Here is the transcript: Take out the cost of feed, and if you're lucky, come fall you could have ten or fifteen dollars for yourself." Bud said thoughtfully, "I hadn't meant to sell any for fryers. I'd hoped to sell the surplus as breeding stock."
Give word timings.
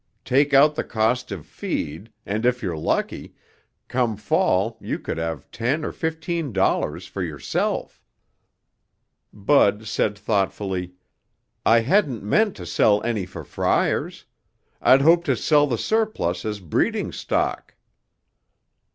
Take 0.25 0.51
out 0.51 0.73
the 0.73 0.83
cost 0.83 1.31
of 1.31 1.45
feed, 1.45 2.11
and 2.25 2.43
if 2.43 2.63
you're 2.63 2.75
lucky, 2.75 3.35
come 3.87 4.17
fall 4.17 4.75
you 4.81 4.97
could 4.97 5.19
have 5.19 5.51
ten 5.51 5.85
or 5.85 5.91
fifteen 5.91 6.51
dollars 6.51 7.05
for 7.05 7.21
yourself." 7.21 8.01
Bud 9.31 9.85
said 9.85 10.17
thoughtfully, 10.17 10.95
"I 11.67 11.81
hadn't 11.81 12.23
meant 12.23 12.55
to 12.55 12.65
sell 12.65 13.03
any 13.03 13.27
for 13.27 13.43
fryers. 13.43 14.25
I'd 14.81 15.01
hoped 15.01 15.27
to 15.27 15.35
sell 15.35 15.67
the 15.67 15.77
surplus 15.77 16.45
as 16.45 16.59
breeding 16.59 17.11
stock." 17.11 17.75